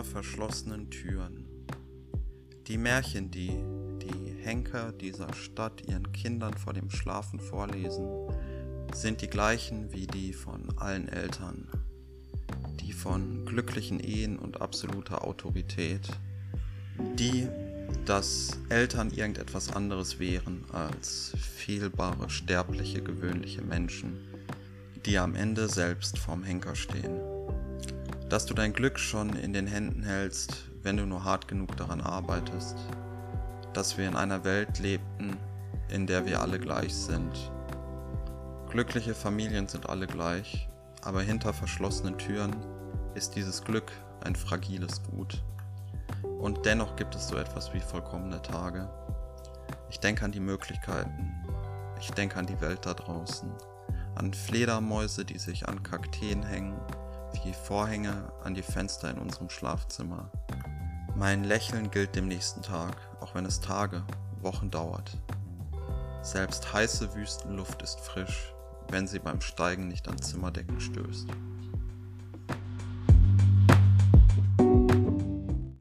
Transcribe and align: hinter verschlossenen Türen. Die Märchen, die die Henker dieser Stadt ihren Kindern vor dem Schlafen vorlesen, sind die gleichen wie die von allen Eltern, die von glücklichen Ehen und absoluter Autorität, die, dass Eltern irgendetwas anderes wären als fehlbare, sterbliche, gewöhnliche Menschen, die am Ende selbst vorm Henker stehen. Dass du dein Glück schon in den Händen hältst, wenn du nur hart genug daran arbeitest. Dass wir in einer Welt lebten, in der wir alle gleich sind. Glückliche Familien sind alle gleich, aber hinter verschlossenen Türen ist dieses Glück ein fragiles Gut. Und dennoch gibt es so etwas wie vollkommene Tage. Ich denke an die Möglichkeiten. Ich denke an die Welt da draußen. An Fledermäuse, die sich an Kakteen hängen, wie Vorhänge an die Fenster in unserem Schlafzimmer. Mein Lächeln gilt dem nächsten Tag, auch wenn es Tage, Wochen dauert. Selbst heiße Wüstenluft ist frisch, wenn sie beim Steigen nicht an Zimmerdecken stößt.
hinter 0.00 0.04
verschlossenen 0.04 0.90
Türen. 0.90 1.44
Die 2.66 2.78
Märchen, 2.78 3.30
die 3.30 3.50
die 4.02 4.34
Henker 4.42 4.92
dieser 4.92 5.32
Stadt 5.34 5.82
ihren 5.86 6.10
Kindern 6.12 6.54
vor 6.54 6.72
dem 6.72 6.90
Schlafen 6.90 7.38
vorlesen, 7.38 8.06
sind 8.94 9.20
die 9.20 9.28
gleichen 9.28 9.92
wie 9.92 10.06
die 10.06 10.32
von 10.32 10.78
allen 10.78 11.08
Eltern, 11.08 11.68
die 12.80 12.92
von 12.92 13.44
glücklichen 13.44 14.00
Ehen 14.00 14.38
und 14.38 14.62
absoluter 14.62 15.24
Autorität, 15.24 16.08
die, 17.18 17.46
dass 18.06 18.58
Eltern 18.70 19.10
irgendetwas 19.10 19.72
anderes 19.72 20.18
wären 20.18 20.64
als 20.72 21.32
fehlbare, 21.56 22.30
sterbliche, 22.30 23.02
gewöhnliche 23.02 23.62
Menschen, 23.62 24.18
die 25.04 25.18
am 25.18 25.34
Ende 25.34 25.68
selbst 25.68 26.18
vorm 26.18 26.42
Henker 26.42 26.74
stehen. 26.74 27.20
Dass 28.30 28.46
du 28.46 28.54
dein 28.54 28.72
Glück 28.72 29.00
schon 29.00 29.30
in 29.30 29.52
den 29.52 29.66
Händen 29.66 30.04
hältst, 30.04 30.70
wenn 30.82 30.96
du 30.96 31.04
nur 31.04 31.24
hart 31.24 31.48
genug 31.48 31.76
daran 31.76 32.00
arbeitest. 32.00 32.76
Dass 33.72 33.98
wir 33.98 34.06
in 34.06 34.14
einer 34.14 34.44
Welt 34.44 34.78
lebten, 34.78 35.36
in 35.88 36.06
der 36.06 36.24
wir 36.26 36.40
alle 36.40 36.60
gleich 36.60 36.94
sind. 36.94 37.50
Glückliche 38.68 39.16
Familien 39.16 39.66
sind 39.66 39.88
alle 39.88 40.06
gleich, 40.06 40.68
aber 41.02 41.22
hinter 41.22 41.52
verschlossenen 41.52 42.18
Türen 42.18 42.54
ist 43.16 43.34
dieses 43.34 43.64
Glück 43.64 43.90
ein 44.22 44.36
fragiles 44.36 45.02
Gut. 45.02 45.42
Und 46.38 46.64
dennoch 46.64 46.94
gibt 46.94 47.16
es 47.16 47.26
so 47.26 47.36
etwas 47.36 47.74
wie 47.74 47.80
vollkommene 47.80 48.40
Tage. 48.42 48.88
Ich 49.90 49.98
denke 49.98 50.24
an 50.24 50.30
die 50.30 50.38
Möglichkeiten. 50.38 51.34
Ich 51.98 52.12
denke 52.12 52.36
an 52.36 52.46
die 52.46 52.60
Welt 52.60 52.86
da 52.86 52.94
draußen. 52.94 53.50
An 54.14 54.32
Fledermäuse, 54.32 55.24
die 55.24 55.38
sich 55.38 55.68
an 55.68 55.82
Kakteen 55.82 56.44
hängen, 56.44 56.80
wie 57.44 57.52
Vorhänge 57.52 58.32
an 58.44 58.54
die 58.54 58.62
Fenster 58.62 59.10
in 59.10 59.18
unserem 59.18 59.50
Schlafzimmer. 59.50 60.30
Mein 61.16 61.44
Lächeln 61.44 61.90
gilt 61.90 62.16
dem 62.16 62.28
nächsten 62.28 62.62
Tag, 62.62 62.96
auch 63.20 63.34
wenn 63.34 63.44
es 63.44 63.60
Tage, 63.60 64.04
Wochen 64.40 64.70
dauert. 64.70 65.16
Selbst 66.22 66.72
heiße 66.72 67.14
Wüstenluft 67.14 67.82
ist 67.82 68.00
frisch, 68.00 68.54
wenn 68.88 69.06
sie 69.06 69.18
beim 69.18 69.40
Steigen 69.40 69.88
nicht 69.88 70.08
an 70.08 70.20
Zimmerdecken 70.20 70.80
stößt. 70.80 71.28